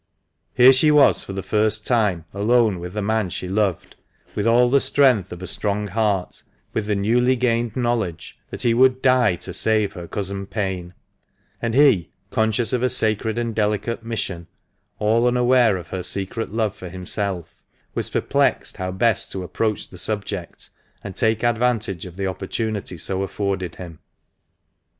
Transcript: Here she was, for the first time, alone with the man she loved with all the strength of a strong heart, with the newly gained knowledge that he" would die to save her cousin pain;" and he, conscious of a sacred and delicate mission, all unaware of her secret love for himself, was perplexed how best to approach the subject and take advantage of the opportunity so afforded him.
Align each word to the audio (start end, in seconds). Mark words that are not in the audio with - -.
Here 0.55 0.73
she 0.73 0.89
was, 0.89 1.23
for 1.23 1.33
the 1.33 1.43
first 1.43 1.85
time, 1.85 2.25
alone 2.33 2.79
with 2.79 2.93
the 2.93 3.03
man 3.03 3.29
she 3.29 3.47
loved 3.47 3.95
with 4.33 4.47
all 4.47 4.67
the 4.67 4.79
strength 4.79 5.31
of 5.31 5.43
a 5.43 5.45
strong 5.45 5.89
heart, 5.89 6.41
with 6.73 6.87
the 6.87 6.95
newly 6.95 7.35
gained 7.35 7.75
knowledge 7.75 8.35
that 8.49 8.63
he" 8.63 8.73
would 8.73 9.03
die 9.03 9.35
to 9.35 9.53
save 9.53 9.93
her 9.93 10.07
cousin 10.07 10.47
pain;" 10.47 10.95
and 11.61 11.75
he, 11.75 12.09
conscious 12.31 12.73
of 12.73 12.81
a 12.81 12.89
sacred 12.89 13.37
and 13.37 13.53
delicate 13.53 14.03
mission, 14.03 14.47
all 14.97 15.27
unaware 15.27 15.77
of 15.77 15.89
her 15.89 16.01
secret 16.01 16.51
love 16.51 16.75
for 16.75 16.89
himself, 16.89 17.53
was 17.93 18.09
perplexed 18.09 18.77
how 18.77 18.89
best 18.91 19.31
to 19.31 19.43
approach 19.43 19.87
the 19.89 19.99
subject 19.99 20.71
and 21.03 21.15
take 21.15 21.43
advantage 21.43 22.07
of 22.07 22.15
the 22.15 22.25
opportunity 22.25 22.97
so 22.97 23.21
afforded 23.21 23.75
him. 23.75 23.99